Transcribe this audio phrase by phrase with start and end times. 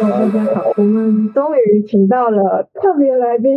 [0.00, 3.50] 大家好，我们终于请到了特别来宾。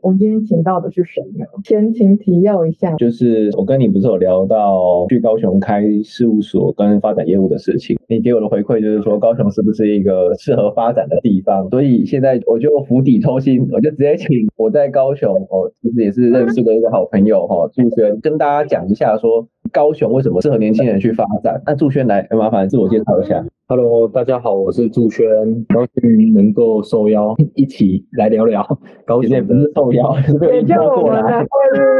[0.00, 1.44] 我们今天请到的是谁呢？
[1.64, 11.68] 前情提要一下，就是我跟你不是有聊到去高雄开事务所跟发展业务的事情，你给我的回馈就是说高雄是不是一个适合发展的地方？
[11.68, 19.46] 所以现在我就釜底抽薪，我就直接请我在高雄，哦，其实也是认识的一个好朋友哈，祝轩跟大家讲一下说。
[19.72, 21.60] 高雄为什么适合年轻人去发展？
[21.66, 23.44] 那祝轩来，麻烦自我介绍一下。
[23.68, 25.26] Hello，大家好，我是祝轩，
[25.74, 28.62] 高兴能够受邀一起来聊聊
[29.04, 29.28] 高雄。
[29.44, 31.44] 不是受邀，是被邀过来。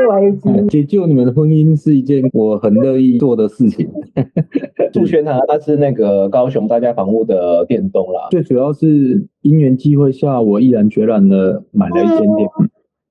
[0.70, 3.90] 解救你们的婚姻是一件我很乐意做的事情。
[4.94, 12.48] 祝轩啊他是那个高雄大家房屋的店东啦，最主要是因缘机会下，我毅然决然的买了一间店，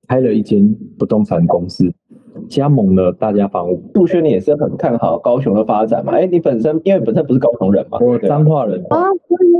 [0.08, 1.92] 开了一间不动产公司。
[2.48, 3.80] 加盟了大家房屋。
[3.92, 6.12] 杜轩，你也是很看好高雄的发展嘛？
[6.12, 7.98] 哎、欸，你本身因为本身不是高雄人嘛？
[8.00, 9.04] 我彰化人啊，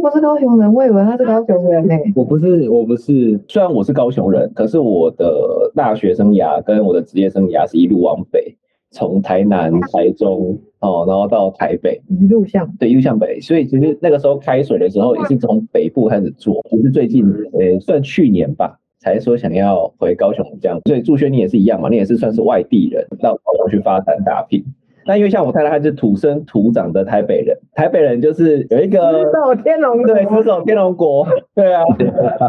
[0.03, 2.03] 不是高雄人，我以为他是高雄人呢、欸。
[2.14, 3.41] 我不是，我不是。
[3.48, 8.57] 虽然我是高雄人，可是我的大学生涯跟我的职业生涯是一路往北，
[8.91, 13.41] 从台南、台中哦，然后到台北，一路向对，一路向北。
[13.41, 16.61] 所以其实那个时候开水的时候，也是从北部开始做。
[16.70, 18.79] 其实最近呃、欸，算去年吧。
[19.15, 24.65] 才说想要回高雄这样，所以祝轩你也是一样嘛，你也是算是外地人到高雄去发展打拼。
[25.07, 31.85] 那因为像我太太，她是土生土长的台北人，台北人就是有一个只守天龙国，对，只守天龙国，对啊。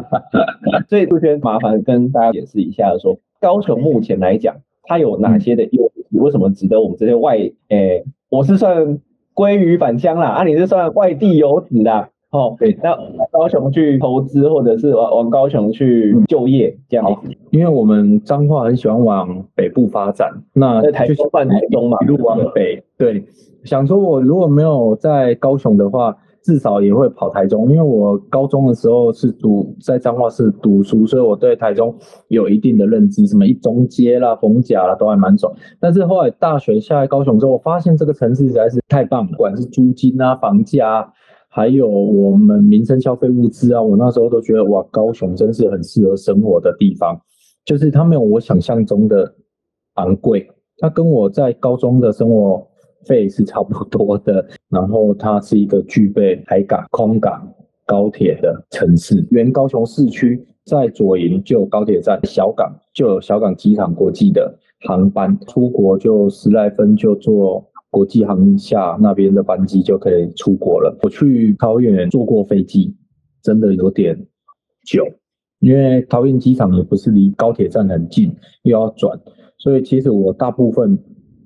[0.89, 4.55] 所以祝轩麻烦跟大家解释一下，说高雄目前来讲，
[4.85, 6.19] 它有哪些的优势？
[6.19, 8.97] 为什么值得我们这些外，诶、欸，我是算
[9.35, 12.09] 鲑鱼返乡啦，啊，你是算外地游子啦。
[12.31, 12.93] 哦，对，那
[13.31, 22.83] 高雄去投资，或者是往往高雄去就业这样子，因为我们彰化很喜欢往北部发展，那在台中办台中嘛，一路往北。
[22.97, 23.23] 对，
[23.63, 31.95] 想说我如果没有在高雄的话，至少也会跑台中，因为我高中的时候是读在彰化市读书，所以我对台中
[32.27, 35.53] 有一定的认知，什么一中街啦、逢甲啦都还蛮爽。
[35.79, 41.07] 但是后来大学下来高雄之后，我发现这个城市实在是太棒了，不管是租金啊、房价啊。
[41.49, 47.19] 还有我们民生消费物资啊，我那时候都觉得哇，高雄真是很适合生活的地方，
[47.65, 49.33] 就是它没有我想象中的
[49.95, 50.47] 昂贵，
[50.77, 52.67] 它跟我在高中的生活
[53.05, 57.51] 费是差不多的， 然后它是一个具备海港、空港、
[57.85, 59.25] 高铁的城市。
[59.31, 67.66] 原高雄市区在左营就有高铁站，小港就有小港机场国际的航班，出国就十来分就坐。
[67.89, 70.97] 国际航厦那边的班机就可以出国了。
[71.03, 72.95] 我去桃园坐过飞机，
[73.41, 74.17] 真的有点
[74.85, 75.05] 久，
[75.59, 79.19] 因为桃园机场也不是离高铁站很近，又要转，
[79.57, 80.97] 所以其实我大部分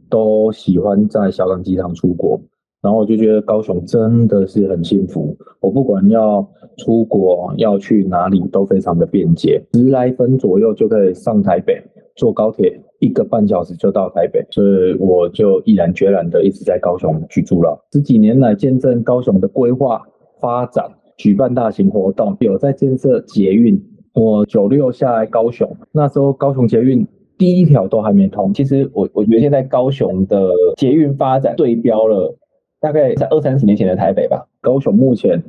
[0.10, 2.42] 都喜欢在小港机场出国。
[2.82, 6.44] 然后我就觉得高雄真的是很幸福，我不管要
[6.78, 11.80] 出国要去哪里都非常的便捷，十来分左右就可以上台北，
[12.16, 17.80] 坐高铁一个半小时就到台北，所以我就毅然决然的一直在高雄居住了。
[17.92, 20.02] 十几年来见证高雄的规划
[20.40, 23.82] 发展，举办大型活动，有在建设捷运。
[24.14, 27.08] 我九六下来高雄，那时候高雄捷运
[27.38, 28.54] 第一条都还没通。
[28.54, 32.38] 其实我我觉得现在高雄的捷运发展对标了。
[32.82, 35.40] 大概在二三十年前的台北吧，高雄目前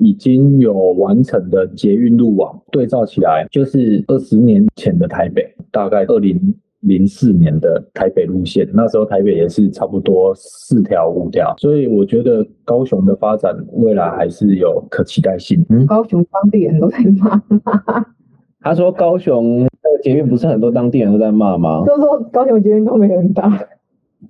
[0.00, 15.62] 已经有完成的捷运路网，对照起来就是二十年前的台北，大概二零零四年的台北路线，那时候台北也是差不多四条五条，所以我觉得高雄的发展未来还是有可期待性。
[15.68, 17.42] 嗯，高雄当地人都在骂，
[18.62, 21.84] 他说高雄那个捷运不是很多当地人都在骂吗？
[21.86, 23.52] 就说高雄捷运都没人搭。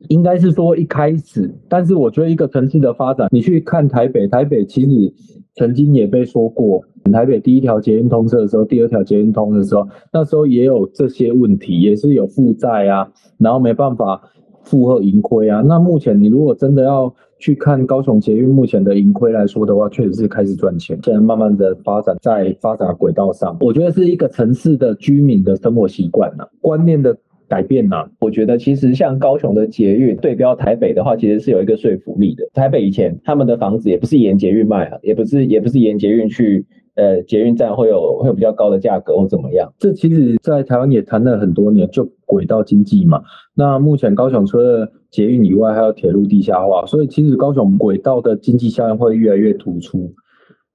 [0.09, 5.13] 应该是说一开始，但是我觉得一个城市的发展，你去看台北，台北其实
[5.57, 6.83] 曾经也被说过，
[7.13, 14.23] 台北第一条捷运通车的时候，第二条捷运通的时候，那时候也有这些问题，也是有负债啊，然后没办法
[14.63, 15.61] 负荷盈亏啊。
[15.61, 23.57] 那目前你如果真的要去看高雄捷运目前的盈亏来说的话，确实是开始赚钱，现在慢慢的发展在发展轨道上。
[23.61, 27.17] 我觉得是一个城市的居民的生活习惯了，观念的。
[27.51, 32.49] 改变了，我觉得其实像高雄的捷运对标台北的话，其实是有一个说服力的。
[32.55, 36.65] 台北以前他们的房子也不是沿捷运卖啊，也不是也不是沿捷运去
[36.95, 39.69] 呃捷运站会有会有比较高的价格或怎么样？
[39.81, 43.21] 这其实，在台湾也谈了很多年，就轨道经济嘛。
[43.57, 50.15] 那目前高雄除了捷运以外，还有铁路地下化，所以其实高雄轨道的经济效应会越来越突出。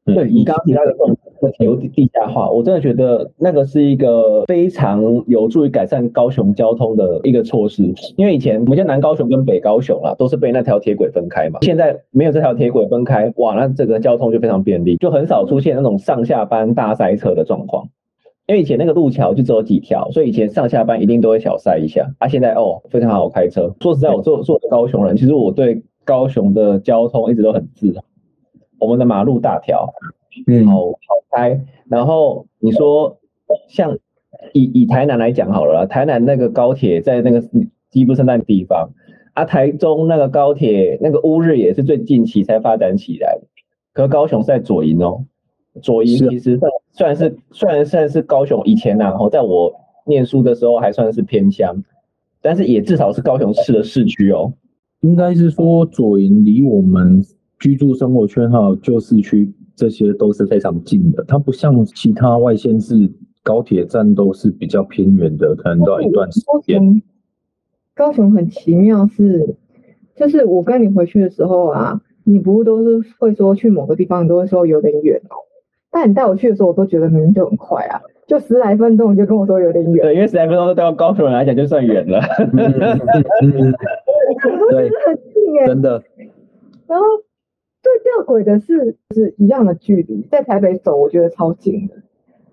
[0.06, 7.84] 对，你刚刚提到的铁路地下化，我真的觉得那个是一个非常有助于改善高雄交通的一个措施。
[8.16, 11.60] 因为以前我们叫南高雄跟北高雄啊，都是被那条铁轨分开嘛。
[11.64, 17.88] 现在没有这条铁轨分开，哇，那这个交通就非常便利，就很少出现那种上下班大塞车的状况。
[18.48, 22.08] 因为以前那个路桥就只有几条，所以以前上下班一定都会小塞一下。
[22.20, 23.74] 啊，现在哦，非常好开车。
[23.82, 28.04] 说实在，我做做高雄人，其实我对高雄的交通一直都很自豪。
[28.80, 29.94] 我们的马路大条，
[30.48, 31.62] 嗯，好好开。
[31.90, 33.18] 然后你说，
[33.68, 33.98] 像
[34.54, 37.42] 以以台南来讲好了，台南那个高铁在那个
[37.90, 38.90] 鸡不生蛋的地方，
[39.34, 43.48] 啊，台中那个高铁那个乌日也是最近期才发展起来的。
[43.94, 45.26] 可高雄是在左营哦，
[45.82, 49.74] 左营其实算虽然是虽然算是高雄以前然后在我
[50.06, 51.84] 念书的时候还算是偏乡，
[52.42, 54.54] 但是也至少是高雄市的市区哦。
[55.02, 57.24] 应该是说左营离我们。
[57.66, 63.10] 居住生活圈哈，旧市区这些都是非常近的，它不像其他外县市
[63.42, 67.02] 高铁站都是比较偏远的，可能都要一段时间。
[67.96, 69.56] 高雄很奇妙是，
[70.16, 75.34] 就是我跟你回去的时候啊，你不都是会说去某个地方，你都会说有点远哦。
[75.90, 80.04] 但你带我去的时候，我都觉得明明就很快啊，就十来分钟你就跟我说有点远。
[80.04, 82.22] 对，因为十来分钟对到高雄人来讲就算远了。
[84.70, 84.92] 对，
[85.66, 86.04] 真的。
[86.86, 87.06] 然后。
[87.86, 91.94] 对吊诡的是，是一样的距离，在台北走，我觉得超近的，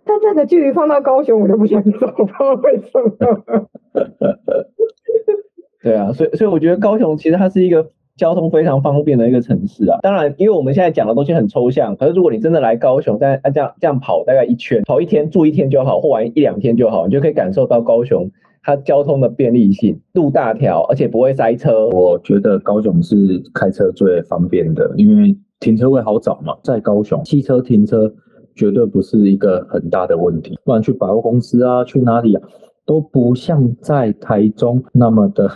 [0.05, 3.69] 但这个距离放到高雄，我就不想走，不知道为什么。
[5.82, 9.99] 对啊，所以所以我觉得高雄其实它是一个交通非常方便的一个城市啊。
[10.03, 18.31] 当然，因为我们现在讲的东西很抽象，可是如果你真的来高雄，但按这样这样跑大概一圈，跑一天住一天就好，或玩一两天就好，你就可以感受到高雄。
[18.64, 21.88] 它交通的便利性，路大条，而且不会塞车。
[21.88, 26.55] 我觉得高雄是开车最方便的，因为停车位好找嘛。
[26.62, 28.15] 在高雄，汽车停车
[28.55, 30.56] 绝对不是一个很大的问题。
[30.62, 32.43] 不然去百货公司啊，去哪里啊，
[32.87, 35.50] 都不像在台中那么的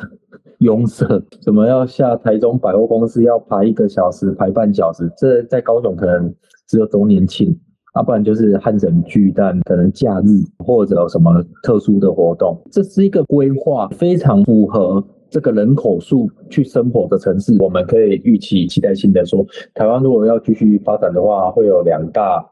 [0.58, 1.06] 拥塞。
[1.42, 5.10] 怎么要下台中百货公司要排一个小时，排半小时？
[5.16, 6.34] 这在高雄可能
[6.66, 7.56] 只有周年庆。
[7.94, 17.56] 要、啊、不然就是汉神巨蛋，可能假日或者什么特殊的活动，这是一个规划非常符合这个人口数去生活的城市。
[17.58, 19.42] 我们可以预期期待性的说，
[19.72, 22.46] 台湾如果要继续发展的话，会有两大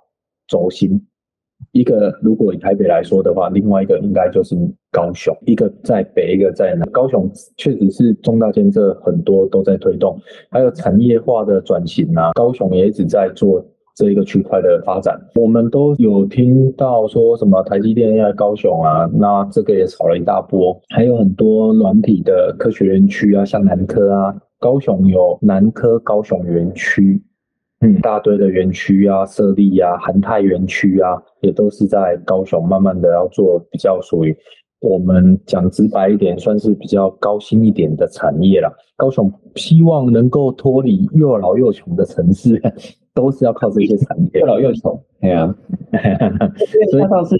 [0.49, 0.99] 轴心，
[1.73, 4.55] 一个如果以台北来说的话，另外一个应该就是
[4.91, 6.89] 高雄，一个在北，一个在南。
[6.91, 10.19] 高雄确实是重大建设很多都在推动，
[10.51, 13.65] 还有产业化的转型啊，高雄也一直在做。
[13.97, 27.23] 这一个区块的发展，我们都有听到说什么台积电要高雄啊，那这个也炒了一大波，还有很多软体的科学园区啊，像南科啊，高雄有南科高雄园区，
[27.85, 34.37] 嗯，大堆的园区啊设立啊，韩泰园区啊，也都是在高雄慢慢的要做比较属于
[34.81, 38.73] 我们讲直白一点，算是比较高薪一点的产业了。
[38.97, 42.61] 高雄希望能够脱离又老又穷的城市。
[43.15, 45.55] 都是要靠这些产业，又老又穷， 对啊。
[46.91, 47.37] 所以上次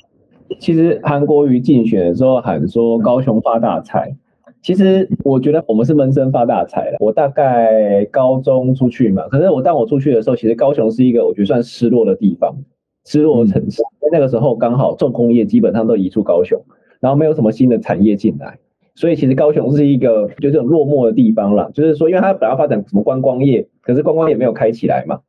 [0.61, 4.17] 其实韩国瑜竞选的时候喊说高雄发大财，
[4.65, 6.97] 其实我觉得我们是闷声发大财了。
[6.99, 12.57] 我大概高中出去嘛，可是我当我出去的时候，其实高雄是一个我觉得算失落的地方，
[13.05, 13.83] 失落的城市。
[14.01, 16.59] 因为那个时候刚好重工业基本上都移出高雄，
[16.99, 18.59] 然后没有什么新的产业进来，
[18.95, 21.71] 所以其实高雄是一个就这种落寞的地方啦。
[21.75, 25.21] 就是说，因为它本来要发展什么观光业，可是观光业没有开起来嘛。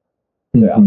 [0.53, 0.81] 对啊，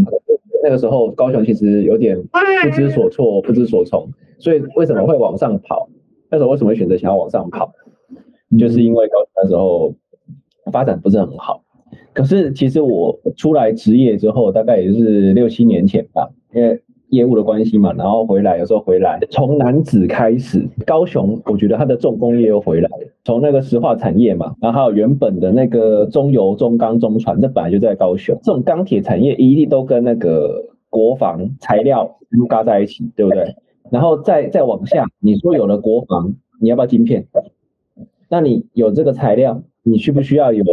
[0.64, 4.08] 那个时候高雄其实有点不知所措、不知所从，
[4.38, 5.90] 所以为什么会往上跑？
[6.30, 7.74] 那时候为什么会选择想要往上跑？
[8.56, 9.92] 就是因为高雄那时候
[10.70, 11.62] 发展不是很好。
[12.12, 16.80] 可是其实我出来职业之后，大概也是六七年前吧，因为。
[17.10, 33.56] 业务的关系嘛，然后回来，有时候回来，从南子开始，高雄，我觉得它的重工业又回来了，从那个石化产业嘛，然后还有原本的那个中油、中钢、中船，这本来就在高雄，这种钢铁产业一定都跟那个国防材料嘎在一起，对不对？
[33.90, 37.26] 然后再再往下，你说有了国防，你要不要晶片？
[38.28, 40.64] 那你有这个材料，你需不需要有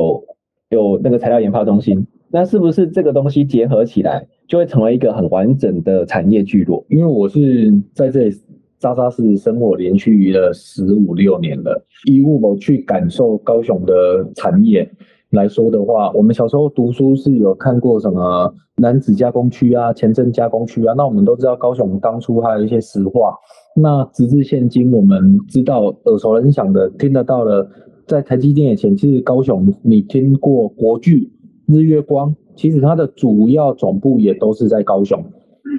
[0.69, 2.05] 有那个材料研发中心？
[2.29, 4.27] 那是不是这个东西结合起来？
[4.47, 6.85] 就会成为一个很完整的产业聚落。
[6.89, 8.35] 因为我是在这里
[8.77, 14.87] 扎扎实实生活连续了十五六年了，一路我去感受高雄的产业，
[15.31, 20.93] 来说的话，我们小时候读书是有看过什么男子加工区啊、前镇加工区啊。
[20.95, 23.35] 那我们都知道高雄当初还有一些石化。
[23.75, 27.67] 那直至现今，我们知道耳熟能详的、听得到的，
[28.07, 31.29] 在台积电以前，其实高雄你听过国巨、
[31.67, 35.21] 日月光，其实它的主要总部也都是在高雄。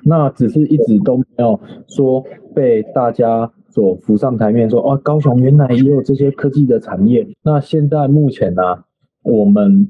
[0.04, 2.22] 那只是一直都没有说
[2.54, 7.26] 被大家所浮上台面说，说哦，高雄原来也有这些科技的产业。
[7.42, 8.84] 那现在目前呢、啊？
[9.26, 9.88] 我们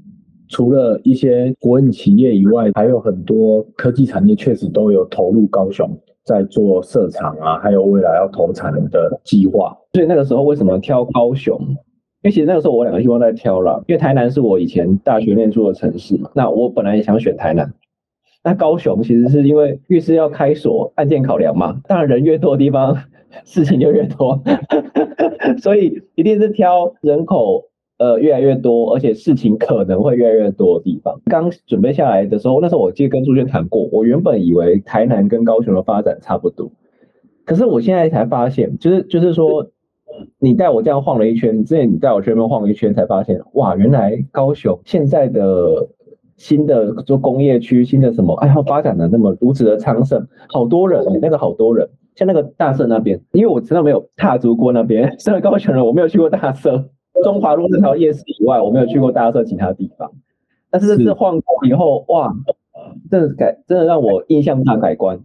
[0.48, 5.86] 除了一些国营企业以外，还有很多科技产业确实都有投入高雄，
[6.24, 9.76] 在做设厂啊，还有未来要投产的计划。
[9.92, 11.54] 所以那个时候为什么挑高雄？
[12.22, 16.30] 因为其实那个时候我两个地方在挑了，因为台南是我以前大学念书的城市嘛。
[16.34, 17.70] 那我本来也想选台南，
[18.42, 21.78] 那高雄其实是因为律师要开锁，案件考量嘛。
[21.86, 22.96] 当然人越多的地方，
[23.44, 24.40] 事情就越多，
[25.60, 27.64] 所以一定是挑人口。
[27.98, 31.18] 呃，越来越多，而且事情可能会越来越多的地方。
[31.26, 36.70] 刚准备下来的时候，那时候我记得跟朱轩谈过，我原本以为台南跟高雄的发展差不多，
[37.46, 39.66] 可是我现在才发现，就是就是说，
[40.38, 45.88] 你带我这样晃了一圈，之前你带我去那边晃了一圈，才发现，哇，原来高雄现在的
[46.36, 56.90] 新的做工业区，新的什么，哎呀，发展的那么如此的昌盛，好多人，那个好多人，像那个大社那边，因为我真的没有踏足过那边， 身为高雄人，我没有去过大社。
[57.22, 60.12] 中华路那条夜市以外，我没有去过大社其他地方，
[60.70, 62.32] 但是这次晃过以后，哇，
[63.10, 65.18] 真的改，真的让我印象大改观。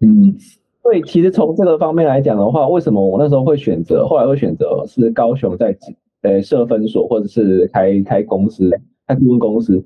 [0.00, 0.36] 嗯，
[0.82, 5.76] 所以其实从这个方面来讲的话，为什么我那时候会选择，后来会选择是高雄在
[6.22, 8.70] 呃设分所，或者是开开公司，
[9.06, 9.84] 开顾问公司。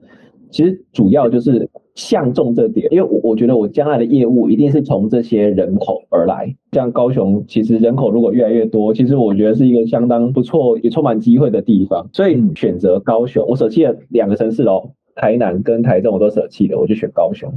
[0.51, 1.71] 其实主要就是
[2.01, 6.57] 相中这点，因为我我觉得我将来的业务一定是从这些人口而来。
[6.73, 12.09] 像高雄，其实人口如果越来越多，其实我觉得是一个相当不错也充满机会的地方。
[12.15, 17.53] 所以选择高雄，我舍弃了两个城市哦，台南跟台中我都舍弃了，我就选高雄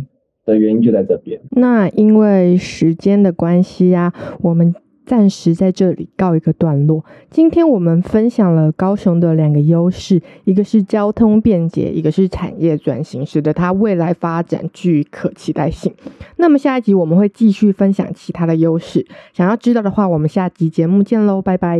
[0.45, 1.39] 的原因就在这边。
[1.51, 4.75] 那因为时间的关系啊，我们。
[5.05, 7.03] 暂时在这里告一个段落。
[7.29, 15.93] 今天我们分享了高雄的两个优势，一个是交通便捷，一个是产业转型，使得它未来发展具可期待性。
[16.37, 19.05] 那么下一集我们会继续分享其他的优势。
[19.33, 21.79] 想要知道的话，我们下集节目见喽，拜拜。